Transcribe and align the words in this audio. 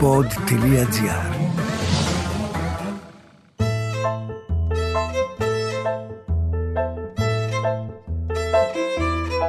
pod.gr 0.00 1.34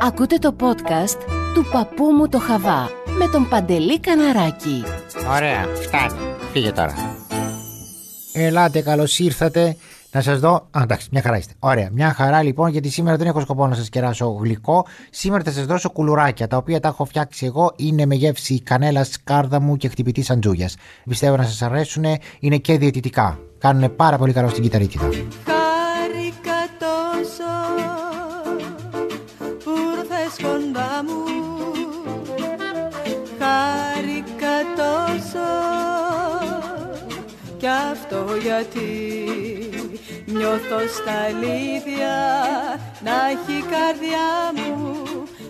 Ακούτε 0.01 0.37
το 0.37 0.55
podcast 0.59 1.17
του 1.53 1.65
παππού 1.71 2.03
μου 2.03 2.29
το 2.29 2.39
Χαβά 2.39 2.89
με 3.17 3.27
τον 3.31 3.49
Παντελή 3.49 3.99
Καναράκη. 3.99 4.83
Ωραία, 5.35 5.65
φτάνει. 5.75 6.35
Φύγε 6.51 6.71
τώρα. 6.71 6.93
Ελάτε, 8.33 8.81
καλώς 8.81 9.19
ήρθατε. 9.19 9.75
Να 10.11 10.21
σας 10.21 10.39
δω. 10.39 10.53
Α, 10.53 10.81
εντάξει, 10.81 11.07
μια 11.11 11.21
χαρά 11.21 11.37
είστε. 11.37 11.53
Ωραία, 11.59 11.89
μια 11.91 12.13
χαρά 12.13 12.41
λοιπόν, 12.41 12.69
γιατί 12.69 12.89
σήμερα 12.89 13.17
δεν 13.17 13.27
έχω 13.27 13.39
σκοπό 13.39 13.67
να 13.67 13.75
σας 13.75 13.89
κεράσω 13.89 14.27
γλυκό. 14.41 14.85
Σήμερα 15.09 15.43
θα 15.43 15.51
σας 15.51 15.65
δώσω 15.65 15.89
κουλουράκια, 15.89 16.47
τα 16.47 16.57
οποία 16.57 16.79
τα 16.79 16.87
έχω 16.87 17.05
φτιάξει 17.05 17.45
εγώ. 17.45 17.73
Είναι 17.75 18.05
με 18.05 18.15
γεύση 18.15 18.61
κανέλας, 18.61 19.17
κάρδαμου 19.23 19.77
και 19.77 19.91
σαν 20.19 20.39
τζούγια. 20.39 20.69
Πιστεύω 21.05 21.35
να 21.37 21.43
σας 21.43 21.61
αρέσουν, 21.61 22.03
είναι 22.39 22.57
και 22.57 22.77
διαιτητικά. 22.77 23.39
Κάνουν 23.57 23.95
πάρα 23.95 24.17
πολύ 24.17 24.33
καλό 24.33 24.49
στην 24.49 24.63
κυταρίτιδα. 24.63 25.05
Χάρηκα 25.05 26.59
τόσο 26.79 27.51
που 29.63 29.71
ήρθες 29.97 30.45
κοντά 30.47 31.03
μου 31.05 31.23
Χάρηκα 33.39 34.55
τόσο 34.75 35.47
κι 37.57 37.67
αυτό 37.67 38.25
γιατί 38.41 39.70
Νιώθω 40.41 40.79
στα 40.87 41.11
αλήθεια 41.11 42.15
να 43.03 43.11
έχει 43.29 43.61
καρδιά 43.61 44.51
μου 44.55 45.03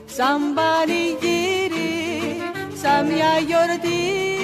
σαν 0.06 0.54
πανηγύρι, 0.54 2.42
σαν 2.82 3.06
μια 3.06 3.38
γιορτή. 3.48 4.41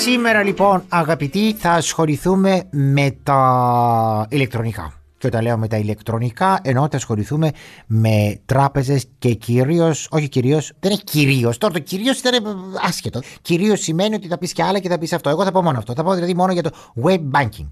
Σήμερα 0.00 0.42
λοιπόν 0.42 0.84
αγαπητοί 0.88 1.54
θα 1.54 1.70
ασχοληθούμε 1.70 2.62
με 2.70 3.16
τα 3.22 4.26
ηλεκτρονικά. 4.30 4.92
Και 5.18 5.26
όταν 5.26 5.42
λέω 5.42 5.58
με 5.58 5.68
τα 5.68 5.76
ηλεκτρονικά 5.76 6.60
εννοώ 6.62 6.82
ότι 6.82 6.90
θα 6.90 6.96
ασχοληθούμε 6.96 7.50
με 7.86 8.40
τράπεζες 8.44 9.04
και 9.18 9.34
κυρίως, 9.34 10.08
όχι 10.10 10.28
κυρίως, 10.28 10.72
δεν 10.80 10.92
έχει 10.92 11.04
κυρίως, 11.04 11.58
τώρα 11.58 11.72
το 11.72 11.78
κυρίως 11.78 12.18
ήταν 12.18 12.44
άσχετο. 12.86 13.20
Κυρίως 13.42 13.80
σημαίνει 13.80 14.14
ότι 14.14 14.28
θα 14.28 14.38
πεις 14.38 14.52
και 14.52 14.62
άλλα 14.62 14.78
και 14.78 14.88
θα 14.88 14.98
πεις 14.98 15.12
αυτό. 15.12 15.30
Εγώ 15.30 15.44
θα 15.44 15.52
πω 15.52 15.62
μόνο 15.62 15.78
αυτό, 15.78 15.92
θα 15.94 16.02
πω 16.02 16.14
δηλαδή 16.14 16.34
μόνο 16.34 16.52
για 16.52 16.62
το 16.62 16.70
web 17.02 17.20
banking. 17.32 17.66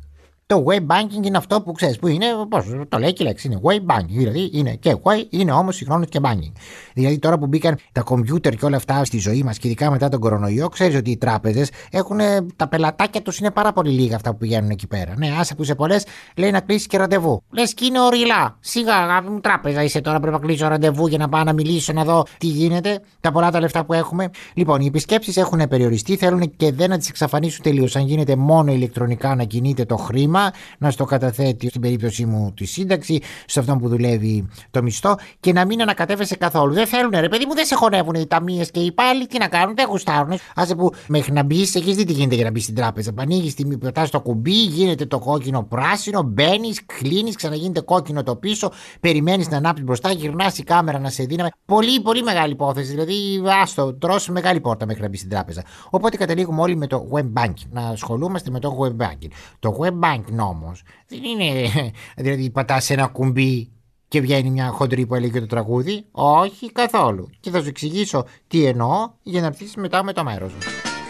Το 0.55 0.65
web 0.67 0.81
banking 0.81 1.25
είναι 1.27 1.37
αυτό 1.37 1.61
που 1.63 1.73
ξέρεις, 1.73 1.99
που 1.99 2.07
είναι, 2.07 2.27
πώς 2.49 2.65
το 2.89 2.99
λέει 2.99 3.13
και 3.13 3.23
η 3.23 3.27
λέξη, 3.27 3.47
είναι 3.47 3.61
web 3.63 3.95
banking. 3.95 4.07
Δηλαδή 4.09 4.51
είναι 4.53 4.75
και 4.75 4.97
web, 5.03 5.27
είναι 5.31 5.53
όμως 5.53 5.77
συγχρόνως 5.77 6.09
και 6.09 6.21
banking. 6.23 6.53
Δηλαδή 6.95 7.19
τώρα 7.19 7.39
που 7.39 7.47
μπήκαν 7.47 7.79
τα 7.93 8.01
κομπιούτερ 8.01 8.55
και 8.55 8.65
όλα 8.65 8.77
αυτά 8.77 9.05
στη 9.05 9.19
ζωή 9.19 9.43
μας 9.43 9.59
και 9.59 9.67
ειδικά 9.67 9.91
μετά 9.91 10.09
τον 10.09 10.21
κορονοϊό, 10.21 10.69
ξέρεις 10.69 10.97
ότι 10.97 11.11
οι 11.11 11.17
τράπεζες 11.17 11.71
έχουν 11.91 12.19
τα 12.57 12.69
πελατάκια 12.69 13.23
τους 13.23 13.39
είναι 13.39 13.51
πάρα 13.51 13.73
πολύ 13.73 13.91
λίγα 13.91 14.17
αυτά 14.17 14.31
που 14.31 14.37
πηγαίνουν 14.37 14.71
εκεί 14.71 14.87
πέρα. 14.87 15.15
Ναι, 15.17 15.29
άσε 15.39 15.55
που 15.55 15.63
είσαι 15.63 15.75
πολλές, 15.75 16.07
λέει 16.37 16.51
να 16.51 16.61
κλείσει 16.61 16.87
και 16.87 16.97
ραντεβού. 16.97 17.43
Λες 17.51 17.75
και 17.75 17.85
είναι 17.85 18.01
οριλά. 18.01 18.57
Σιγά, 18.61 18.95
αγάπη 18.95 19.31
μου, 19.31 19.41
τράπεζα 19.41 19.83
είσαι 19.83 20.01
τώρα, 20.01 20.21
πρέπει 20.21 20.35
να 20.35 20.41
κλείσω 20.47 20.69
ραντεβού 20.69 21.07
για 21.07 21.19
να 21.19 21.29
πάω 21.29 21.43
να 21.43 21.53
μιλήσω, 21.53 21.93
να 21.93 22.05
δω 22.05 22.25
τι 22.39 22.47
γίνεται, 22.47 23.01
τα 23.21 23.33
πολλά 23.33 23.51
τα 23.51 23.61
λεφτά 23.61 23.85
που 23.85 23.93
έχουμε. 23.93 24.31
Λοιπόν, 24.55 24.81
οι 24.81 24.87
επισκέψεις 24.87 25.37
έχουν 25.37 25.69
περιοριστεί, 25.69 26.17
θέλουν 26.17 26.57
και 26.57 26.73
δεν 26.73 26.91
να 26.91 26.99
τις 26.99 27.09
εξαφανίσουν 27.09 27.63
τελείως. 27.63 27.97
Αν 27.97 28.07
γίνεται 28.07 28.37
μόνο 28.37 28.73
ηλεκτρονικά 28.73 29.35
να 29.35 29.45
κινείται 29.45 29.85
το 29.85 29.97
χρήμα, 29.97 30.38
να 30.79 30.91
στο 30.91 31.05
καταθέτει 31.05 31.69
στην 31.69 31.81
περίπτωσή 31.81 32.27
μου 32.27 32.53
τη 32.57 32.65
σύνταξη, 32.65 33.21
σε 33.47 33.61
αυτόν 33.61 33.79
που 33.79 33.89
δουλεύει 33.89 34.49
το 34.71 34.83
μισθό 34.83 35.17
και 35.41 35.53
να 35.53 35.65
μην 35.65 35.83
ανακατεύεσαι 35.83 36.37
καθόλου. 36.37 36.75
Δεν 36.75 36.87
θέλουν, 36.87 37.11
ρε 37.15 37.29
παιδί 37.29 37.47
μου, 37.47 37.55
δεν 37.55 37.67
σε 37.67 37.75
χωνεύουν 37.75 38.15
οι 38.15 38.27
ταμείες 38.27 38.71
και 38.71 38.81
οι 38.81 38.93
πάλι, 38.93 39.27
τι 39.27 39.39
να 39.39 39.49
κάνουν, 39.49 39.75
δεν 39.75 39.87
γουστάρουν. 39.89 40.39
Άσε 40.55 40.75
που 40.75 40.93
μέχρι 41.09 41.33
να 41.33 41.43
μπεις, 41.43 41.75
έχεις 41.75 41.97
δει 41.97 42.05
τι 42.05 42.13
γίνεται 42.13 42.35
για 42.35 42.45
να 42.45 42.51
μπεις 42.51 42.63
στην 42.63 42.75
τράπεζα. 42.75 43.13
Ανοίγει 43.17 43.53
τη 43.53 43.77
πετάς 43.77 44.11
το 44.11 44.21
κουμπί, 44.21 44.51
γίνεται 44.51 45.07
το 45.07 45.19
κόκκινο 45.19 45.63
πράσινο, 45.63 46.23
μπαίνεις, 46.23 46.87
κλείνεις, 46.87 47.37
ξαναγίνεται 47.37 47.81
κόκκινο 47.81 48.23
το 48.23 48.37
πίσω, 48.37 48.73
περιμένεις 49.01 49.49
να 49.49 49.57
ανάπτυ 49.57 49.83
μπροστά, 49.83 50.11
γυρνάς 50.11 50.59
η 50.59 50.63
κάμερα 50.63 50.99
να 50.99 51.11
σε 51.11 51.25
δίναμε. 51.25 51.49
Πολύ, 51.65 52.01
πολύ 52.01 52.23
μεγάλη 52.23 52.53
υπόθεση. 52.53 52.91
Δηλαδή, 52.91 53.15
άστο, 53.63 53.95
τρώσει 53.95 54.33
μεγάλη 54.33 54.61
πόρτα 54.61 54.87
μέχρι 54.87 55.03
να 55.03 55.09
μπεις 55.09 55.19
στην 55.19 55.31
τράπεζα. 55.31 55.63
Οπότε 55.91 56.17
καταλήγουμε 56.17 56.61
όλοι 56.61 56.77
με 56.77 56.87
το 56.87 57.09
web 57.13 57.43
banking. 57.43 57.69
Να 57.71 57.83
ασχολούμαστε 57.89 58.51
με 58.51 58.61
το 58.61 58.79
web 58.81 59.05
banking. 59.05 59.31
Το 59.59 59.77
web 59.81 60.05
banking 60.05 60.28
όμω 60.37 60.73
δεν 61.09 61.23
είναι. 61.25 61.71
Δηλαδή, 62.17 62.51
πατάς 62.51 62.91
ένα 62.91 63.07
κουμπί 63.07 63.73
και 64.09 64.21
βγαίνει 64.21 64.51
μια 64.51 64.69
χοντρή 64.69 65.07
που 65.07 65.15
έλεγε 65.15 65.41
το 65.41 65.47
τραγούδι. 65.47 66.05
Όχι 66.11 66.73
καθόλου. 66.73 67.31
Και 67.41 67.51
θα 67.51 67.61
σου 67.63 67.69
εξηγήσω 67.69 68.27
τι 68.49 68.65
εννοώ 68.65 69.11
για 69.23 69.41
να 69.41 69.47
έρθεις 69.47 69.77
μετά 69.77 70.03
με 70.03 70.13
το 70.13 70.25
μέρος 70.25 70.53
μου. 70.53 70.59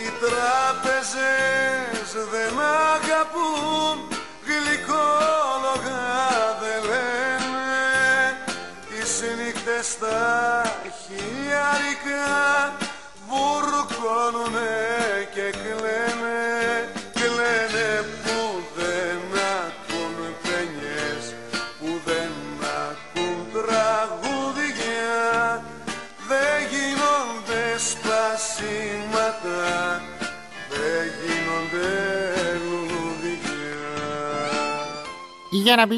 Οι 0.02 0.08
τράπεζες 0.22 2.12
δεν 2.32 2.58
αγαπούν 2.94 3.96
γλυκόλογα 4.46 6.04
δεν 6.60 6.80
λένε 6.90 7.78
Τις 8.88 9.22
νύχτες 9.38 9.86
στα 9.86 10.62
χιλιάρικα 11.00 12.26
βουρκώνουνε 13.28 14.77
Για 35.50 35.76
να 35.76 35.86
μπει, 35.86 35.96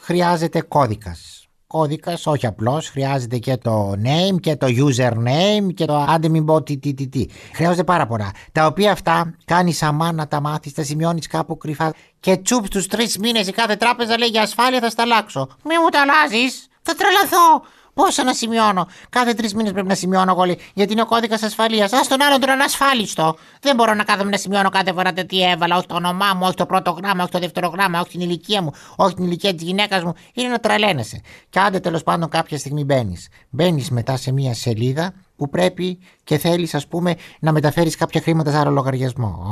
χρειάζεται 0.00 0.62
κώδικας. 0.62 1.48
Κώδικας, 1.66 2.26
όχι 2.26 2.46
απλώς, 2.46 2.88
χρειάζεται 2.88 3.38
και 3.38 3.56
το 3.56 3.90
name 3.90 4.40
και 4.40 4.56
το 4.56 4.66
username 4.66 5.74
και 5.74 5.84
το 5.84 5.96
άντε 6.08 6.28
μην 6.28 6.44
πω 6.44 6.62
τι, 6.62 6.78
τι, 6.78 6.94
τι, 6.94 7.08
τι. 7.08 7.26
Χρειάζονται 7.54 7.84
πάρα 7.84 8.06
πολλά. 8.06 8.30
Τα 8.52 8.66
οποία 8.66 8.92
αυτά 8.92 9.34
κάνεις 9.44 9.82
αμά 9.82 10.12
να 10.12 10.28
τα 10.28 10.40
μάθεις, 10.40 10.72
τα 10.72 10.82
σημειώνεις 10.82 11.26
κάπου 11.26 11.56
κρυφά. 11.56 11.94
Και 12.20 12.36
τσουπ 12.36 12.66
στους 12.66 12.86
τρεις 12.86 13.18
μήνες 13.18 13.46
η 13.46 13.52
κάθε 13.52 13.76
τράπεζα 13.76 14.18
λέει 14.18 14.28
για 14.28 14.42
ασφάλεια 14.42 14.80
θα 14.80 14.90
στα 14.90 15.02
αλλάξω. 15.02 15.48
Μη 15.64 15.78
μου 15.78 15.88
τα 15.88 16.00
αλλάζεις, 16.00 16.66
θα 16.82 16.94
τρελαθώ. 16.94 17.62
Πόσα 17.96 18.24
να 18.24 18.34
σημειώνω; 18.34 18.86
Κάθε 19.08 19.34
τρεις 19.34 19.54
μήνες 19.54 19.72
πρέπει 19.72 19.88
να 19.88 19.94
σημειώνω 19.94 20.32
εγώ, 20.32 20.44
λέει, 20.44 20.58
γιατί 20.74 20.92
είναι 20.92 21.02
ο 21.02 21.06
κώδικας 21.06 21.42
ασφαλείας. 21.42 21.92
Α 21.92 22.00
τον 22.08 22.22
άλλον 22.22 22.40
τον 22.40 22.50
ανασφάλιστο. 22.50 23.36
Δεν 23.60 23.76
μπορώ 23.76 23.94
να 23.94 24.04
κάθομαι 24.04 24.30
να 24.30 24.36
σημειώνω 24.36 24.68
κάθε 24.68 24.92
φορά 24.92 25.12
το 25.12 25.26
τι 25.26 25.42
έβαλα, 25.42 25.76
όχι 25.76 25.86
το 25.86 25.94
όνομά 25.94 26.34
μου, 26.34 26.40
όχι 26.42 26.54
το 26.54 26.66
πρώτο 26.66 26.90
γράμμα, 26.90 27.22
όχι 27.22 27.32
το 27.32 27.38
δεύτερο 27.38 27.68
γράμμα, 27.68 28.00
όχι 28.00 28.10
την 28.10 28.20
ηλικία 28.20 28.62
μου, 28.62 28.72
όχι 28.96 29.14
την 29.14 29.24
ηλικία 29.24 29.54
της 29.54 29.66
γυναίκας 29.66 30.02
μου. 30.02 30.14
Είναι 30.34 30.48
να 30.48 30.58
τρελαίνεσαι. 30.58 31.20
Και 31.50 31.60
άντε 31.60 31.80
τέλος 31.80 32.02
πάντων 32.02 32.28
κάποια 32.28 32.58
στιγμή 32.58 32.84
μπαίνεις. 32.84 33.28
Μπαίνεις 33.50 33.90
μετά 33.90 34.16
σε 34.16 34.32
μία 34.32 34.54
σελίδα 34.54 35.12
που 35.36 35.48
πρέπει 35.48 35.98
και 36.24 36.38
θέλεις 36.38 36.74
ας 36.74 36.86
πούμε 36.86 37.14
να 37.40 37.52
μεταφέρεις 37.52 37.96
κάποια 37.96 38.20
χρήματα 38.20 38.50
σε 38.50 38.58
άλλο 38.58 38.70
λογαριασμό. 38.70 39.42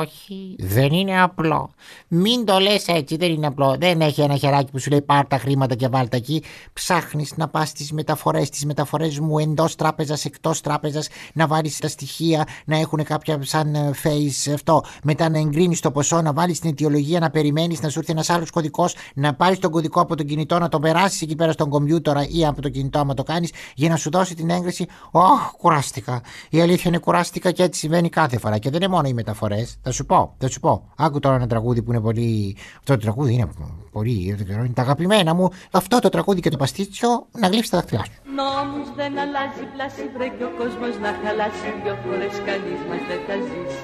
Όχι, 0.00 0.56
δεν 0.58 0.92
είναι 0.92 1.22
απλό. 1.22 1.70
Μην 2.08 2.44
το 2.44 2.58
λες 2.58 2.86
έτσι, 2.86 3.16
δεν 3.16 3.32
είναι 3.32 3.46
απλό. 3.46 3.76
Δεν 3.78 4.00
έχει 4.00 4.20
ένα 4.20 4.36
χεράκι 4.36 4.70
που 4.70 4.78
σου 4.78 4.90
λέει 4.90 5.02
πάρ 5.02 5.26
τα 5.26 5.38
χρήματα 5.38 5.74
και 5.74 5.88
βάλ 5.88 6.08
τα 6.08 6.16
εκεί. 6.16 6.42
Ψάχνεις 6.72 7.32
να 7.36 7.48
πας 7.48 7.68
στις 7.68 7.92
μεταφορές, 7.92 8.50
τις 8.50 8.64
μεταφορές 8.64 9.18
μου 9.18 9.38
εντός 9.38 9.74
τράπεζας, 9.74 10.24
εκτός 10.24 10.60
τράπεζας, 10.60 11.08
να 11.34 11.46
βάλεις 11.46 11.78
τα 11.78 11.88
στοιχεία, 11.88 12.46
να 12.64 12.78
έχουν 12.78 13.04
κάποια 13.04 13.38
σαν 13.42 13.74
ε, 13.74 13.90
face 14.02 14.52
αυτό. 14.54 14.82
Μετά 15.02 15.28
να 15.28 15.38
εγκρίνεις 15.38 15.80
το 15.80 15.90
ποσό, 15.90 16.22
να 16.22 16.32
βάλεις 16.32 16.60
την 16.60 16.70
αιτιολογία, 16.70 17.20
να 17.20 17.30
περιμένεις 17.30 17.80
να 17.80 17.88
σου 17.88 17.98
έρθει 17.98 18.12
ένας 18.12 18.30
άλλος 18.30 18.50
κωδικός, 18.50 18.94
να 19.14 19.34
πάρεις 19.34 19.58
τον 19.58 19.70
κωδικό 19.70 20.00
από 20.00 20.16
τον 20.16 20.26
κινητό, 20.26 20.58
να 20.58 20.68
τον 20.68 20.80
περάσεις 20.80 21.22
εκεί 21.22 21.36
πέρα 21.36 21.52
στον 21.52 21.68
κομπιούτερ 21.68 22.16
ή 22.30 22.46
από 22.46 22.62
το 22.62 22.68
κινητό 22.68 22.98
άμα 22.98 23.14
το 23.14 23.22
κάνεις 23.22 23.52
για 23.74 23.88
να 23.88 23.96
σου 23.96 24.10
δώσει 24.10 24.34
την 24.34 24.50
έγκριση. 24.50 24.86
Ωχ, 25.32 25.52
κουράστηκα. 25.56 26.20
Η 26.50 26.60
αλήθεια 26.60 26.84
είναι 26.90 26.98
κουράστηκα 26.98 27.50
και 27.50 27.62
έτσι 27.62 27.80
συμβαίνει 27.80 28.08
κάθε 28.08 28.38
φορά. 28.38 28.58
Και 28.58 28.70
δεν 28.70 28.82
είναι 28.82 28.90
μόνο 28.90 29.08
οι 29.08 29.12
μεταφορές. 29.12 29.78
Θα 29.82 29.90
σου 29.90 30.06
πω, 30.06 30.34
θα 30.38 30.48
σου 30.48 30.60
πω. 30.60 30.92
Άκου 30.96 31.18
τώρα 31.18 31.36
ένα 31.36 31.46
τραγούδι 31.46 31.82
που 31.82 31.90
είναι 31.92 32.00
πολύ. 32.00 32.56
Αυτό 32.78 32.94
το 32.94 33.00
τραγούδι 33.00 33.32
είναι 33.32 33.48
πολύ. 33.92 34.34
Δεν 34.36 34.46
ξέρω, 34.46 34.64
είναι 34.64 34.74
τα 34.74 34.82
αγαπημένα 34.82 35.34
μου. 35.34 35.48
Αυτό 35.70 35.98
το 35.98 36.08
τραγούδι 36.08 36.40
και 36.40 36.50
το 36.50 36.56
παστίτσιο 36.56 37.26
να 37.38 37.46
γλύψει 37.48 37.70
τα 37.70 37.76
δάχτυλά 37.76 38.04
σου. 38.04 38.12
Νόμους 38.38 38.88
δεν 38.98 39.12
αλλάζει 39.24 39.64
πλάση 39.74 40.02
βρε 40.14 40.28
και 40.36 40.44
ο 40.50 40.52
κόσμος 40.58 40.94
να 41.04 41.10
χαλάσει 41.22 41.68
Δυο 41.82 41.94
φορές 42.02 42.34
κανείς 42.48 42.80
μας 42.88 43.02
δεν 43.08 43.20
θα 43.26 43.36
ζήσει 43.48 43.82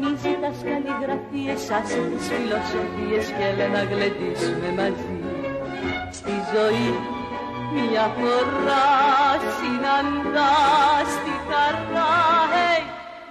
Μη 0.00 0.10
ζητάς 0.22 0.58
καλή 0.68 0.92
καλλιγραφίες, 0.94 1.62
άσχετες 1.78 2.24
φιλοσοφίες 2.28 3.26
και 3.36 3.44
έλα 3.50 3.66
να 3.76 3.82
γλεντήσουμε 3.90 4.68
μαζί. 4.78 5.16
Στη 6.18 6.34
ζωή 6.52 6.88
μια 7.76 8.06
φορά 8.16 8.86
συναντάς 9.56 11.10
τη 11.24 11.34
χαρά, 11.48 12.14
hey! 12.54 12.82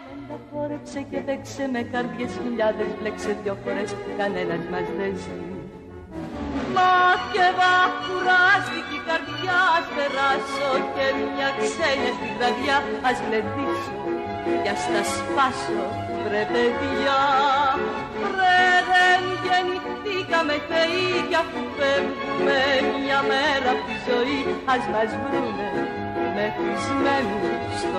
Λέντα 0.08 0.38
χόρεψε 0.50 1.00
και 1.10 1.20
παίξε 1.28 1.64
με 1.74 1.82
καρδιές 1.92 2.32
χιλιάδες, 2.42 2.90
μπλέξε 2.96 3.32
δυο 3.44 3.56
φορές, 3.64 3.90
κανένας 4.20 4.64
μας 4.72 4.88
δεν 4.98 5.14
ζει. 5.22 5.42
Μα 6.76 6.96
και 7.34 7.46
βαχουράστηκε 7.60 8.96
η 9.00 9.02
καρδιά, 9.08 9.60
ας 9.78 9.88
περάσω 9.96 10.70
και 10.94 11.06
μια 11.22 11.50
ξένη 11.60 12.12
βραδιά, 12.36 12.78
ας 13.10 13.18
γλεντήσω 13.26 13.98
κι 14.64 14.70
ας 14.76 14.84
τα 14.94 15.04
σπάσω 15.14 15.84
βρε 16.24 16.44
παιδιά 16.52 17.20
Βρε 18.22 18.83
δεν 20.34 20.46
γεννηθήκαμε 20.46 20.56
θεοί 20.70 21.28
κι 21.30 21.38
αφού 21.44 21.62
φεύγουμε 21.78 22.60
μια 23.04 23.20
μέρα 23.32 23.70
από 23.74 23.84
τη 23.90 23.96
ζωή 24.08 24.40
ας 24.74 24.84
μας 24.94 25.12
βρούνε 25.24 25.70
μεθυσμένους 26.36 27.76
στο 27.82 27.88
πρωί 27.88 27.93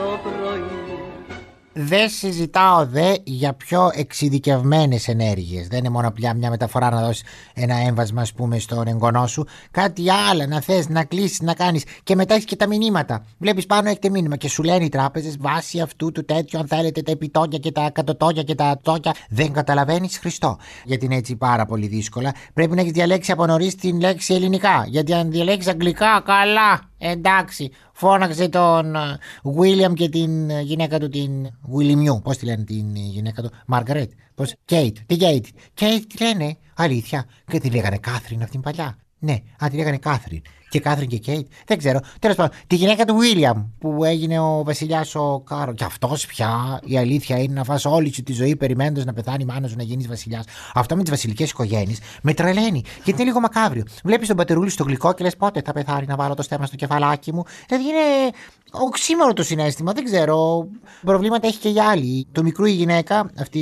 Δεν 1.76 2.09
συζητάω 2.09 2.87
δε 2.87 3.15
για 3.25 3.53
πιο 3.53 3.91
εξειδικευμένες 3.94 5.09
ενέργειες. 5.09 5.69
Δεν 5.69 5.79
είναι 5.79 5.88
μόνο 5.88 6.11
πια 6.11 6.35
μια 6.35 6.50
μεταφορά 6.50 6.91
να 6.91 7.00
δώσεις 7.00 7.23
ένα 7.55 7.76
έμβασμα, 7.76 8.21
ας 8.21 8.32
πούμε, 8.32 8.59
στον 8.59 8.87
εγγονό 8.87 9.26
σου. 9.26 9.47
Κάτι 9.71 10.11
άλλο 10.11 10.47
να 10.47 10.61
θες 10.61 10.88
να 10.88 11.05
κλείσεις, 11.05 11.41
να 11.41 11.55
κάνεις. 11.55 11.85
Και 12.03 12.15
μετά 12.15 12.35
έχεις 12.35 12.44
και 12.44 12.56
τα 12.56 12.67
μηνύματα. 12.67 13.25
Βλέπεις 13.38 13.67
πάνω 13.67 13.88
έχετε 13.88 14.11
μήνυμα 14.11 14.37
και 14.37 14.49
σου 14.49 14.62
λένε 14.62 14.85
οι 14.85 14.88
τράπεζες 14.88 15.37
βάσει 15.38 15.81
αυτού 15.81 16.12
του 16.12 16.25
τέτοιου, 16.25 16.59
αν 16.59 16.67
θέλετε, 16.67 17.03
τα 17.03 17.11
επιτόκια 17.11 17.59
και 17.59 17.73
τα 17.73 17.91
κατοτόκια 17.91 18.43
και 18.43 18.55
τα 18.55 18.79
τόκια. 18.82 19.15
Δεν 19.29 19.53
καταλαβαίνεις 19.53 20.19
Χριστό. 20.19 20.59
Γιατί 20.85 21.05
είναι 21.05 21.17
έτσι 21.17 21.37
πάρα 21.37 21.67
πολύ 21.67 21.87
δύσκολα. 21.87 22.35
Πρέπει 22.55 22.75
να 22.75 22.81
έχεις 22.81 22.93
διαλέξει 22.93 23.32
από 23.32 23.47
νωρίς 23.47 23.75
την 23.75 24.00
λέξη 24.00 24.35
ελληνικά. 24.35 24.85
Γιατί 24.88 25.15
αν 25.15 25.31
διαλέξεις 25.31 25.73
αγγλικά, 25.73 26.23
καλά. 26.25 26.93
Εντάξει, 27.06 27.71
φώναξε 27.93 28.49
τον 28.49 28.97
Βίλιαμ 29.43 29.93
και 29.93 30.09
την 30.09 30.51
ε, 30.51 30.61
γυναίκα 30.61 30.99
του, 30.99 31.09
την 31.09 31.51
Βιλιμιού. 31.62 32.21
Πώς 32.25 32.37
τη 32.37 32.45
λένε 32.45 32.65
την 32.65 32.97
ε, 32.97 32.99
γυναίκα 32.99 33.43
του, 33.43 33.51
Μάργαρετ. 33.67 34.11
Πώς, 34.35 34.55
Κέιτ. 34.65 34.97
Τι 35.06 35.17
Κέιτ; 35.17 35.47
Κέιτ 35.75 36.06
τη 36.06 36.25
λένε, 36.25 36.56
αλήθεια. 36.75 37.27
Και 37.47 37.61
τη 37.61 37.71
λέγανε 37.71 37.99
Κάθριν 37.99 38.43
αυτήν 38.43 38.61
παλιά. 38.61 38.97
Ναι, 39.19 39.37
αν 39.59 39.71
τη 39.71 39.77
λέγανε 39.77 39.97
Κάθριν. 39.99 40.43
Και 40.75 40.81
Κάθριν 40.81 41.09
και 41.09 41.17
Κέιτ. 41.17 41.47
Δεν 41.67 41.79
ξέρω. 41.79 42.00
Τέλος 42.19 42.37
πάντων, 42.37 42.56
τη 42.67 42.76
γυναίκα 42.76 43.05
του 43.05 43.17
Βίλιαμ 43.17 43.65
που 43.79 44.05
έγινε 44.05 44.38
ο 44.38 44.62
βασιλιάς 44.65 45.15
ο 45.15 45.43
Κάρο. 45.47 45.73
Και 45.73 45.85
αυτός 45.85 46.26
πια 46.26 46.81
η 46.85 46.99
αλήθεια 46.99 47.38
είναι 47.38 47.55
να 47.55 47.65
φας 47.65 47.85
όλη 47.85 48.15
σου 48.15 48.23
τη 48.23 48.32
ζωή 48.32 48.56
περιμένοντας 48.56 49.05
να 49.05 49.12
πεθάνει 49.12 49.43
η 49.43 49.47
μάνα 49.47 49.69
σου 49.69 49.76
να 49.76 49.82
γίνεις 49.82 50.09
βασιλιάς. 50.09 50.44
Αυτό 50.75 50.97
με 50.97 51.03
τις 51.03 51.11
βασιλικές 51.11 51.50
οικογένειες 51.50 51.99
με 52.23 52.35
τρελαίνει. 52.35 52.82
Γιατί 52.94 53.11
είναι 53.11 53.25
λίγο 53.25 53.41
μακάβριο. 53.41 53.85
Βλέπεις 54.05 54.29
τον 54.29 54.37
πατερούλη 54.37 54.71
στο 54.71 54.85
γλυκό 54.85 55.12
και 55.12 55.25
λες 55.25 55.37
πότε 55.37 55.62
θα 55.65 55.73
πεθάνει 55.73 56.06
να 56.06 56.17
βάλω 56.17 56.35
το 56.35 56.43
στέμα 56.43 56.67
στο 56.67 56.77
κεφαλάκι 56.77 57.32
μου; 57.32 57.43
Δηλαδή 57.69 57.85
είναι 57.88 58.31
οξύμορο 58.70 59.32
το 59.32 59.43
συνέστημα. 59.43 59.93
Δεν 59.93 60.05
ξέρω. 60.05 60.67
Προβλήματα 61.05 61.47
έχει 61.47 61.59
και 61.59 61.69
η 61.69 61.81
άλλη. 61.81 62.27
Το 62.32 62.43
μικρού 62.43 62.65
η 62.65 62.73
γυναίκα, 62.73 63.31
αυτή 63.38 63.59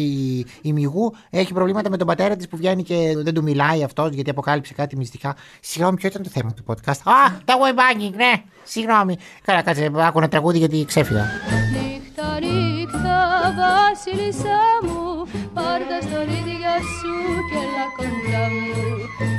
η 0.63 0.73
μυγού, 0.73 1.13
έχει 1.31 1.53
προβλήματα 1.53 1.91
με 1.91 1.97
τον 1.97 2.07
πατέρα 2.07 2.37
της 2.37 2.49
που 2.49 2.57
βγαίνει 2.57 2.83
και 2.83 3.13
δεν 3.17 3.35
του 3.35 3.43
μιλάει 3.43 3.83
αυτός 3.83 4.13
γιατί 4.13 4.31
αποκάλυψε 4.31 4.75
κάτι 4.75 4.97
μυστικά. 4.97 5.37
Συγγνώμη, 5.61 5.97
ποιο 5.97 6.09
ήταν 6.09 6.23
το 6.23 6.31
θέμα 6.33 6.53
του 6.53 6.65
podcast; 6.67 7.01
Α, 7.05 7.15
τα 7.45 7.55
web 7.61 7.79
banking, 7.81 8.15
ναι. 8.15 8.33
Συγγνώμη. 8.63 9.17
Καλά, 9.45 9.63
κάτσε, 9.63 9.91
άκου 9.97 10.19
ένα 10.19 10.29
τραγούδι 10.29 10.59
γιατί 10.59 10.85
ξέφυγα. 10.85 11.25
Νύχτα, 11.73 12.39
νύχτα, 12.41 13.19
βασίλισσα 13.59 14.61
μου 14.83 15.27
Πάρ' 15.55 15.83
τα 15.91 15.99
στολίδια 16.07 16.75
σου 16.97 17.15
και 17.49 17.59
έλα 17.65 17.87
κοντά 17.97 18.45
μου 18.53 18.81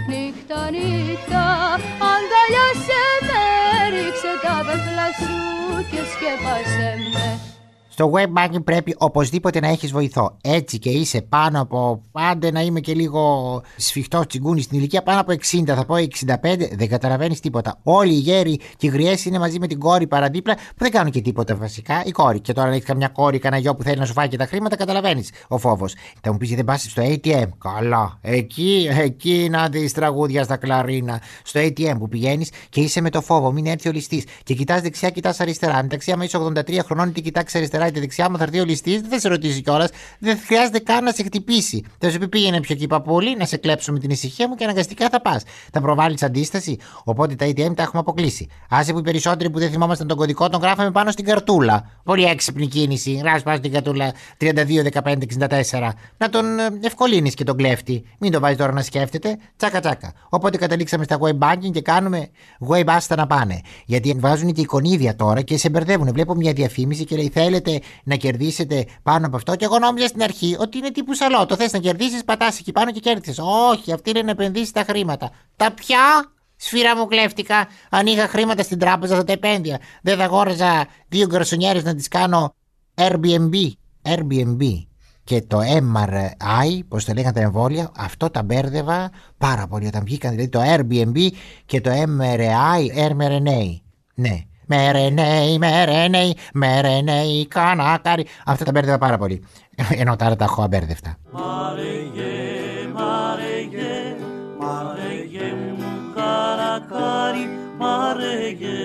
Νύχτα, 0.09 0.61
νύχτα, 0.75 1.45
αγκαλιάσέ 2.11 3.05
με 3.27 3.43
Ρίξε 3.93 4.33
τα 4.43 4.55
πέπλα 4.65 5.07
σου 5.21 5.37
και 5.89 6.01
σκέπασέ 6.11 6.91
με 7.13 7.52
Στο 7.95 8.11
web 8.13 8.25
banking 8.37 8.63
πρέπει 8.63 8.95
οπωσδήποτε 8.97 9.59
να 9.59 9.67
έχεις 9.67 9.91
βοηθό. 9.91 10.37
Έτσι 10.41 10.79
και 10.79 10.89
είσαι 10.89 11.21
πάνω 11.21 11.61
από. 11.61 12.01
Πάντε 12.11 12.51
να 12.51 12.61
είμαι 12.61 12.79
και 12.79 12.93
λίγο 12.93 13.61
σφιχτός 13.77 14.25
τσιγκούνι 14.25 14.61
στην 14.61 14.77
ηλικία, 14.77 15.03
πάνω 15.03 15.19
από 15.19 15.31
60, 15.31 15.63
θα 15.65 15.85
πω 15.85 15.95
65, 15.95 16.05
δεν 16.75 16.87
καταλαβαίνεις 16.87 17.39
τίποτα. 17.39 17.79
Όλοι 17.83 18.13
οι 18.13 18.17
γέροι 18.17 18.59
και 18.77 18.87
οι 18.87 18.89
γριές 18.89 19.25
είναι 19.25 19.39
μαζί 19.39 19.59
με 19.59 19.67
την 19.67 19.79
κόρη 19.79 20.07
παραδίπλα 20.07 20.55
που 20.55 20.77
δεν 20.77 20.91
κάνουν 20.91 21.11
και 21.11 21.21
τίποτα 21.21 21.55
βασικά. 21.55 22.03
Η 22.05 22.11
κόρη. 22.11 22.39
Και 22.39 22.53
τώρα 22.53 22.67
αν 22.67 22.73
έχεις 22.73 22.85
καμιά 22.85 23.07
κόρη, 23.07 23.39
κανένα 23.39 23.61
γιο 23.61 23.75
που 23.75 23.83
θέλει 23.83 23.97
να 23.97 24.05
σου 24.05 24.13
φάει 24.13 24.27
και 24.27 24.37
τα 24.37 24.45
χρήματα, 24.45 24.75
καταλαβαίνεις 24.75 25.31
ο 25.47 25.57
φόβος. 25.57 25.95
Θα 26.21 26.31
μου 26.31 26.37
πεις 26.37 26.49
δεν 26.49 26.65
πας 26.65 26.81
στο 26.81 27.03
ATM. 27.05 27.47
Καλά. 27.57 28.17
Εκεί, 28.21 28.87
εκεί 28.97 29.47
να 29.51 29.69
δεις 29.69 29.93
τραγούδια 29.93 30.43
στα 30.43 30.57
κλαρίνα. 30.57 31.21
Στο 31.43 31.59
ATM 31.59 31.95
που 31.99 32.07
πηγαίνεις 32.07 32.51
και 32.69 32.81
είσαι 32.81 33.01
με 33.01 33.09
το 33.09 33.21
φόβο, 33.21 33.51
μην 33.51 33.65
έρθει 33.65 33.89
ο 33.89 33.91
ληστής. 33.91 34.23
Και 34.43 34.53
κοιτάς 34.53 34.81
δεξιά, 34.81 35.09
κοιτάς 35.09 35.39
αριστερά. 35.39 35.81
Μεταξύ, 35.81 36.11
άμα 36.11 36.23
είσαι 36.23 36.37
83 36.37 36.83
χρονών, 36.83 37.09
είτε 37.09 37.19
κοιτάξεις 37.19 37.55
αριστερά 37.55 37.81
είτε 37.87 37.99
δεξιά, 37.99 38.29
μου 38.29 38.37
θα 38.37 38.43
έρθει 38.43 38.59
ο 38.59 38.65
ληστής, 38.65 39.01
δεν 39.01 39.09
θα 39.09 39.19
σε 39.19 39.27
ρωτήσει 39.27 39.61
κιόλας. 39.61 39.89
Δεν 40.19 40.37
χρειάζεται 40.45 40.79
καν 40.79 41.03
να 41.03 41.11
σε 41.11 41.23
χτυπήσει. 41.23 41.83
Θα 41.97 42.09
σου 42.11 42.17
πει 42.17 42.27
πήγαινε 42.27 42.59
πιο 42.59 42.75
εκεί 42.75 42.87
πολύ, 43.03 43.35
να 43.35 43.45
σε 43.45 43.57
κλέψω 43.57 43.91
με 43.91 43.99
την 43.99 44.09
ησυχία 44.09 44.47
μου 44.47 44.55
και 44.55 44.63
αναγκαστικά 44.63 45.09
θα 45.09 45.21
πας. 45.21 45.43
Θα 45.71 45.81
προβάλλεις 45.81 46.23
αντίσταση. 46.23 46.77
Οπότε 47.03 47.35
τα 47.35 47.45
ATM 47.45 47.75
τα 47.75 47.83
έχουμε 47.83 47.99
αποκλείσει. 47.99 48.47
Άσε 48.69 48.93
που 48.93 48.99
οι 48.99 49.01
περισσότεροι 49.01 49.49
που 49.49 49.59
δεν 49.59 49.69
θυμόμασταν 49.69 50.07
τον 50.07 50.17
κωδικό 50.17 50.49
τον 50.49 50.61
γράφαμε 50.61 50.91
πάνω 50.91 51.11
στην 51.11 51.25
καρτούλα. 51.25 51.89
Πολύ 52.03 52.23
έξυπνη 52.23 52.67
κίνηση. 52.67 53.13
Γράφει 53.13 53.43
πάνω 53.43 53.57
στην 53.57 53.71
καρτούλα 53.71 54.13
32-15-64. 54.39 55.89
Να 56.17 56.29
τον 56.29 56.59
ε, 56.59 56.67
ευκολύνεις 56.81 57.33
και 57.33 57.43
τον 57.43 57.57
κλέφτη. 57.57 58.03
Μην 58.19 58.31
το 58.31 58.39
βάζεις 58.39 58.57
τώρα 58.57 58.71
να 58.71 58.81
σκέφτεται. 58.81 59.37
Τσάκα 59.57 59.79
τσάκα. 59.79 60.13
Οπότε 60.29 60.57
καταλήξαμε 60.57 61.03
στα 61.03 61.17
web 61.19 61.37
banking 61.39 61.71
και 61.71 61.81
κάνουμε 61.81 62.29
web 62.69 62.83
άστα 62.85 63.15
να 63.15 63.27
πάνε. 63.27 63.61
Γιατί 63.85 64.15
βάζουν 64.19 64.53
και 64.53 64.61
εικονίδια 64.61 65.15
τώρα 65.15 65.41
και 65.41 65.57
σε 65.57 65.69
μπερδεύουν. 65.69 66.13
Βλέπω 66.13 66.35
μια 66.35 66.53
διαφήμιση 66.53 67.05
και 67.05 67.15
λέει 67.15 67.29
θέλετε 67.33 67.72
να 68.03 68.15
κερδίσετε 68.15 68.85
πάνω 69.03 69.25
από 69.27 69.35
αυτό. 69.35 69.55
Και 69.55 69.65
εγώ 69.65 69.79
νόμιζα 69.79 70.07
στην 70.07 70.23
αρχή 70.23 70.55
ότι 70.59 70.77
είναι 70.77 70.91
τύπου 70.91 71.13
σαλό. 71.13 71.45
Το 71.45 71.55
θες 71.55 71.71
να 71.71 71.79
κερδίσεις, 71.79 72.23
πατάς 72.23 72.59
εκεί 72.59 72.71
πάνω 72.71 72.91
και 72.91 72.99
κέρδισες. 72.99 73.39
Όχι, 73.71 73.91
αυτή 73.91 74.09
είναι 74.09 74.21
να 74.21 74.31
επενδύσεις 74.31 74.71
τα 74.71 74.83
χρήματα. 74.83 75.31
Τα 75.55 75.71
πια 75.71 76.33
Σφύρα 76.55 76.97
μου 76.97 77.05
κλέφτηκα. 77.05 77.67
Αν 77.89 78.05
είχα 78.05 78.27
χρήματα 78.27 78.63
στην 78.63 78.79
τράπεζα 78.79 79.15
θα 79.15 79.23
τα 79.23 79.31
επένδυα. 79.31 79.79
Δεν 80.01 80.17
θα 80.17 80.23
αγόραζα 80.23 80.87
δύο 81.07 81.27
γκροσονιέρε 81.27 81.81
να 81.81 81.95
τις 81.95 82.07
κάνω 82.07 82.55
Airbnb. 82.95 83.71
Airbnb. 84.01 84.63
Και 85.23 85.41
το 85.41 85.59
MRI, 85.59 86.79
πώς 86.87 87.05
το 87.05 87.13
λέγανε 87.13 87.33
τα 87.33 87.41
εμβόλια, 87.41 87.91
αυτό 87.97 88.29
τα 88.29 88.43
μπέρδευα 88.43 89.11
πάρα 89.37 89.67
πολύ 89.67 89.87
όταν 89.87 90.03
βγήκαν. 90.03 90.31
Δηλαδή 90.31 90.49
το 90.49 90.61
Airbnb 90.61 91.29
και 91.65 91.81
το 91.81 91.91
MRI, 91.91 93.11
mRNA. 93.17 93.77
Ναι. 94.15 94.41
Μερενέι, 94.65 95.57
μερενέι, 95.57 96.35
μερενέι, 96.53 97.47
κανάκαρι. 97.47 98.25
Αυτά 98.45 98.65
τα 98.65 98.71
μπέρδευα 98.71 98.97
πάρα 98.97 99.17
πολύ. 99.17 99.43
Ενώ 100.01 100.15
τώρα 100.15 100.35
τα 100.35 100.43
έχω 100.43 100.61
αμπέρδευτα. 100.61 101.15
Μαρεγέ, 101.31 102.87
μαρεγέ, 102.93 104.15
μαρεγέ 104.59 105.53
μου 105.77 106.13
καρακάρι, 106.15 107.49
μαρεγέ. 107.77 108.81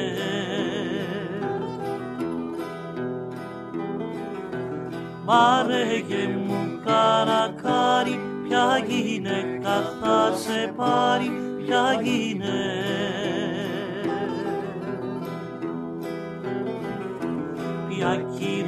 Μαρεγέ 5.25 6.29
μου 6.47 6.81
καρακάρι, 6.85 8.21
ποια 8.49 8.85
γυναίκα 8.89 9.83
θα 10.01 10.33
σε 10.37 10.73
πάρει, 10.77 11.31
ποια 11.65 12.01
γυναίκα. 12.03 13.28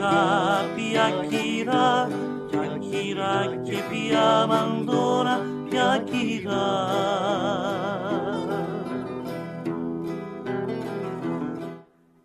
Κυρά, 0.00 0.70
ποια 0.76 1.10
κυρά, 1.28 2.08
ποια 2.50 2.78
κυρά 2.78 3.60
και 3.64 3.76
ποια 3.90 4.46
μαντόρα, 4.46 5.40
ποια 5.68 6.04
κυρά. 6.10 7.20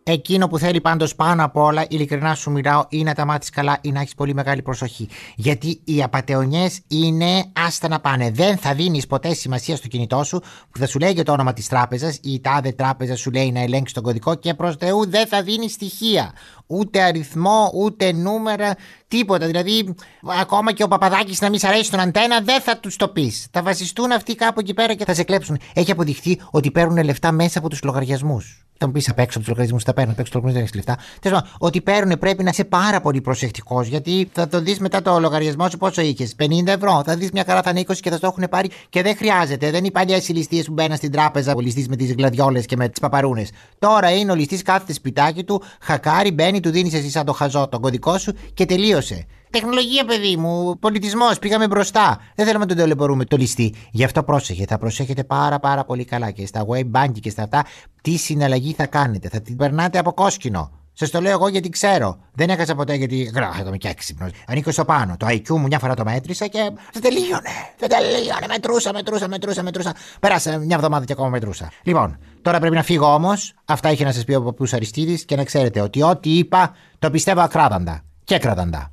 Εκείνο 0.08 0.48
που 0.48 0.58
θέλει 0.58 0.82
πάντως 0.82 1.16
πάνω 1.16 1.44
απ' 1.44 1.58
όλα, 1.58 1.86
ειλικρινά 1.90 2.36
σου 2.36 2.52
μιλάω, 2.52 2.86
ή 2.90 3.04
να 3.04 3.14
τα 3.14 3.26
μάθεις 3.26 3.50
καλά 3.50 3.78
ή 3.82 3.92
να 3.92 4.00
έχεις 4.00 4.16
πολύ 4.16 4.34
μεγάλη 4.34 4.62
προσοχή. 4.62 5.10
Γιατί 5.36 5.82
οι 5.84 6.04
απαταιωνιέ 6.04 6.70
είναι 6.88 7.52
άστα 7.66 7.88
να 7.88 8.00
πάνε. 8.00 8.32
Δεν 8.32 8.58
θα 8.58 8.74
δίνεις 8.74 9.08
ποτέ 9.08 9.34
σημασία 9.34 9.76
στο 9.76 9.88
κινητό 9.88 10.24
σου 10.24 10.40
που 10.72 10.78
θα 10.78 10.88
σου 10.88 11.00
λέει 11.00 11.12
για 11.12 11.24
το 11.24 11.32
όνομα 11.32 11.54
της 11.54 11.68
τράπεζας 11.68 12.16
ή 12.16 12.32
η 12.32 12.40
τάδε 12.40 12.72
τράπεζα 12.72 13.16
σου 13.16 13.32
λέει 13.32 13.52
να 13.52 13.60
ελέγξεις 13.60 13.94
τον 13.94 14.04
κωδικό 14.04 14.36
και 14.36 14.54
προς 14.54 14.76
Θεού 14.76 15.10
δεν 15.10 15.28
θα 15.28 15.44
δίνεις 15.44 15.72
στοιχεία. 15.72 16.34
Ούτε 16.68 17.02
αριθμό, 17.02 17.72
ούτε 17.74 18.12
νούμερα, 18.12 18.76
τίποτα. 19.08 19.46
Δηλαδή, 19.46 19.96
ακόμα 20.42 20.74
και 20.74 20.84
ο 20.84 20.88
Παπαδάκης 20.88 21.42
να 21.42 21.50
μην 21.50 21.60
σ' 21.60 21.64
αρέσει 21.64 21.92
τον 21.92 22.00
αντένα, 22.00 22.42
δεν 22.42 22.62
θα 22.62 22.78
τους 22.78 22.96
το 22.96 23.08
πεις. 23.08 23.48
Θα 23.52 23.62
βασιστούν 23.62 24.12
αυτοί 24.12 24.36
κάπου 24.36 24.60
εκεί 24.60 24.74
πέρα 24.74 24.94
και 24.94 25.06
θα 25.06 25.14
σε 25.14 25.24
κλέψουν. 25.24 25.60
Έχει 25.74 25.92
αποδειχθεί 25.92 26.40
ότι 26.52 26.72
παίρνουν 26.72 27.04
λεφτά 27.04 27.32
μέσα 27.32 27.60
από 27.60 27.70
τους 27.70 27.84
λογαριασμούς. 27.84 28.60
Θα 28.78 28.86
μου 28.86 28.92
πεις 28.92 29.10
απ' 29.10 29.20
έξω 29.20 29.38
από 29.38 29.40
τους 29.40 29.48
λογαριασμούς, 29.48 29.84
θα 29.84 29.94
παίρνουν 29.94 30.14
απ' 30.14 30.20
έξω 30.20 30.38
από 30.38 30.42
τους 30.42 30.54
λογαριασμούς, 30.54 30.84
δεν 30.84 30.86
έχεις 30.86 31.04
λεφτά. 31.04 31.20
Τέλος 31.22 31.40
πάντων, 31.40 31.56
ότι 31.60 31.82
παίρνουν 31.82 32.20
πρέπει 32.20 32.44
να 32.44 32.50
είσαι 32.50 32.64
πάρα 32.64 33.02
πολύ 33.02 33.22
προσεκτικός, 33.22 33.88
γιατί 33.88 34.30
θα 34.34 34.48
το 34.48 34.62
δεις 34.62 34.80
μετά 34.80 35.02
το 35.02 35.20
λογαριασμό 35.20 35.70
σου 35.70 35.78
πόσο 35.78 36.02
είχες. 36.02 36.36
50 36.36 36.72
ευρώ. 36.72 37.04
Θα 37.06 37.16
δεις 37.16 37.32
μια 37.32 37.44
χαρά 37.48 37.62
θα 37.62 37.70
είναι 37.70 37.80
20 37.80 38.00
και 38.00 38.10
θα 38.10 38.20
το 38.20 38.28
έχουν 38.28 38.48
πάρει 38.50 38.70
και 38.90 39.02
δεν 39.02 39.16
χρειάζεται. 39.16 39.66
Δεν 39.66 39.78
είναι 39.78 39.88
οι 39.88 39.92
παλιέ 39.92 40.20
ληστείε 40.28 40.64
που 40.64 40.74
μπαίναν 40.74 40.98
στην 40.98 41.12
τράπεζα, 41.12 41.54
ο 41.56 41.60
ληστής 41.60 41.88
με 41.88 41.96
τις 41.96 42.14
γλαδιόλες 42.14 42.66
και 42.66 42.76
με 42.76 42.90
τις 42.90 43.00
παπαρούνες. 43.00 43.50
Τώρα 43.80 44.12
είναι 44.12 44.32
ο 44.32 44.36
ληστής 44.36 44.62
κάθεται 44.62 44.94
σπιτάκι 44.94 45.44
του, 45.44 45.62
χακάρει, 45.82 46.32
μπαίνει, 46.32 46.55
του 46.60 46.70
δίνεις 46.70 46.94
εσύ 46.94 47.10
σαν 47.10 47.26
το 47.26 47.34
χαζό 47.34 47.68
τον 47.68 47.82
κωδικό 47.82 48.18
σου 48.18 48.34
και 48.54 48.66
τελείωσε. 48.66 49.26
Τεχνολογία, 49.50 50.06
παιδί 50.06 50.36
μου, 50.36 50.80
πολιτισμός, 50.80 51.40
πήγαμε 51.40 51.68
μπροστά. 51.68 52.20
Δεν 52.36 52.46
θέλουμε 52.46 52.64
να 52.64 52.70
τον 52.70 52.78
ταλαιπωρούμε 52.78 53.26
το 53.26 53.38
ληστή. 53.38 53.74
Γι' 53.92 54.04
αυτό 54.04 54.24
πρόσεχε, 54.24 54.66
θα 54.68 54.78
προσέχετε 54.78 55.24
πάρα 55.24 55.60
πάρα 55.60 55.86
πολύ 55.86 56.06
καλά 56.06 56.32
και 56.32 56.46
στα 56.46 56.66
web 56.68 56.92
banking 56.92 57.20
και 57.20 57.30
στα 57.30 57.44
αυτά. 57.44 57.66
Τι 58.02 58.18
συναλλαγή 58.18 58.74
θα 58.74 58.86
κάνετε, 58.86 59.30
θα 59.30 59.42
την 59.42 59.56
περνάτε 59.56 59.98
από 59.98 60.14
κόσκινο. 60.14 60.72
Σας 60.98 61.10
το 61.10 61.22
λέω 61.22 61.32
εγώ 61.32 61.48
γιατί 61.48 61.70
ξέρω. 61.70 62.18
Δεν 62.34 62.50
έχασα 62.50 62.76
ποτέ 62.76 62.94
γιατί. 62.94 63.32
Γράφω, 63.36 63.68
είμαι 63.68 63.78
και 63.78 63.88
έξυπνο. 63.88 64.28
Ανήκω 64.48 64.72
στο 64.72 64.86
πάνω. 64.86 65.16
Το 65.18 65.28
IQ 65.30 65.50
μου 65.50 65.66
μια 65.68 65.80
φορά 65.80 65.94
το 65.94 66.04
μέτρησα 66.04 66.48
και. 66.48 66.72
Δεν 66.94 67.02
τελείωνε. 67.02 67.50
Δεν 67.78 67.90
τελείωνε. 67.90 68.46
Μετρούσα, 68.48 68.94
μετρούσα, 68.94 69.28
μετρούσα, 69.28 69.64
μετρούσα. 69.64 69.96
Πέρασε 70.20 70.58
μια 70.58 70.76
εβδομάδα 70.76 71.06
και 71.06 71.12
ακόμα 71.12 71.30
μετρούσα. 71.30 71.72
Λοιπόν, 71.84 72.18
τώρα 72.42 72.60
πρέπει 72.60 72.76
να 72.76 72.84
φύγω 72.84 73.14
όμως. 73.14 73.54
Αυτά 73.66 73.92
είχε 73.92 74.04
να 74.04 74.12
σας 74.12 74.24
πει 74.24 74.34
ο 74.34 74.42
Παππούς 74.44 74.74
Αριστίδης 74.74 75.26
και 75.26 75.36
να 75.36 75.44
ξέρετε 75.44 75.82
ότι 75.82 76.02
ό,τι 76.02 76.38
είπα 76.38 76.76
το 77.00 77.10
πιστεύω 77.10 77.42
ακράδαντα. 77.42 78.04
Και 78.24 78.38
κραδαντα. 78.38 78.92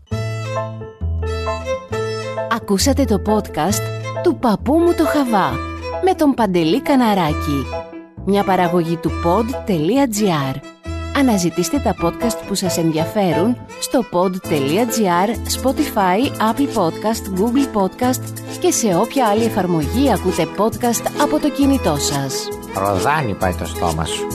Ακούσατε 2.51 3.05
το 3.05 3.23
podcast 3.27 3.83
του 4.23 4.37
παππού 4.37 4.79
μου 4.79 4.95
το 4.95 5.05
Χαβά 5.05 5.51
με 6.05 6.15
τον 6.15 6.35
Παντελή 6.35 6.83
Καναράκη. 6.83 7.67
Μια 8.25 8.45
παραγωγή 8.45 8.97
του 8.97 9.11
pod.gr 9.25 10.82
Αναζητήστε 11.17 11.79
τα 11.79 11.95
podcast 12.03 12.47
που 12.47 12.55
σας 12.55 12.79
ενδιαφέρουν 12.79 13.57
στο 13.81 14.05
pod.gr, 14.13 15.29
Spotify, 15.63 16.21
Apple 16.53 16.77
Podcast, 16.77 17.41
Google 17.41 17.77
Podcast 17.77 18.23
και 18.61 18.71
σε 18.71 18.95
όποια 18.97 19.27
άλλη 19.27 19.45
εφαρμογή 19.45 20.13
ακούτε 20.13 20.47
podcast 20.59 21.21
από 21.21 21.39
το 21.39 21.51
κινητό 21.51 21.97
σας. 21.97 22.49
Ροδάνι 22.75 23.35
πάει 23.35 23.55
το 23.55 23.65
στόμα 23.65 24.05
σου. 24.05 24.27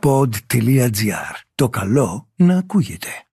pod.gr. 0.00 1.34
Το 1.54 1.68
καλό 1.68 2.28
να 2.36 2.58
ακούγεται. 2.58 3.25